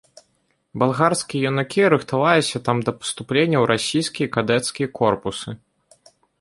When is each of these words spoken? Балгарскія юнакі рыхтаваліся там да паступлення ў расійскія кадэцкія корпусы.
Балгарскія 0.83 1.49
юнакі 1.51 1.81
рыхтаваліся 1.95 2.57
там 2.71 2.77
да 2.89 2.95
паступлення 3.03 3.57
ў 3.63 3.73
расійскія 3.75 4.27
кадэцкія 4.39 4.87
корпусы. 5.01 5.49